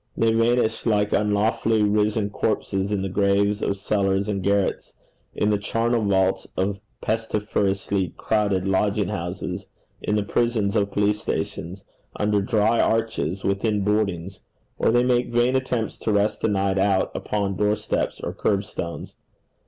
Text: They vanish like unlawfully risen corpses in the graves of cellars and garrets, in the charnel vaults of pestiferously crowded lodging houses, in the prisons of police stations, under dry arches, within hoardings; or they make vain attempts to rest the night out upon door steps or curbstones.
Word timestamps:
They 0.17 0.33
vanish 0.33 0.87
like 0.87 1.13
unlawfully 1.13 1.83
risen 1.83 2.31
corpses 2.31 2.91
in 2.91 3.03
the 3.03 3.07
graves 3.07 3.61
of 3.61 3.77
cellars 3.77 4.27
and 4.27 4.41
garrets, 4.41 4.93
in 5.35 5.51
the 5.51 5.59
charnel 5.59 6.01
vaults 6.01 6.47
of 6.57 6.79
pestiferously 7.03 8.11
crowded 8.17 8.67
lodging 8.67 9.09
houses, 9.09 9.67
in 10.01 10.15
the 10.15 10.23
prisons 10.23 10.75
of 10.75 10.91
police 10.91 11.21
stations, 11.21 11.83
under 12.15 12.41
dry 12.41 12.79
arches, 12.79 13.43
within 13.43 13.85
hoardings; 13.85 14.39
or 14.79 14.89
they 14.89 15.03
make 15.03 15.27
vain 15.29 15.55
attempts 15.55 15.99
to 15.99 16.11
rest 16.11 16.41
the 16.41 16.47
night 16.47 16.79
out 16.79 17.11
upon 17.15 17.55
door 17.55 17.75
steps 17.75 18.19
or 18.21 18.33
curbstones. 18.33 19.13